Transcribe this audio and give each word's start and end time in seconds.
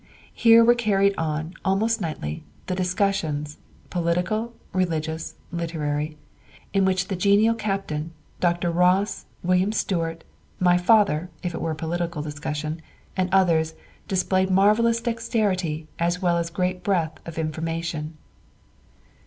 Here 0.33 0.65
were 0.65 0.73
carried 0.73 1.13
on, 1.15 1.53
almost 1.63 2.01
nightly, 2.01 2.43
the 2.65 2.73
discussions—political, 2.73 4.51
religious, 4.73 5.35
literary—in 5.51 6.85
which 6.85 7.07
the 7.07 7.15
genial 7.15 7.53
captain, 7.53 8.09
Dr. 8.39 8.71
Ross, 8.71 9.25
Wm. 9.43 9.71
Stewart, 9.71 10.23
my 10.59 10.75
father 10.79 11.29
(if 11.43 11.53
it 11.53 11.61
was 11.61 11.73
a 11.73 11.75
political 11.75 12.23
discussion) 12.23 12.81
and 13.15 13.29
others 13.31 13.75
displayed 14.07 14.49
marvellous 14.49 14.99
dexterity, 15.01 15.87
as 15.99 16.19
well 16.19 16.39
as 16.39 16.49
great 16.49 16.81
breadth 16.83 17.19
of 17.27 17.37
information. 17.37 18.17